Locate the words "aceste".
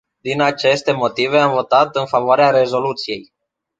0.41-0.91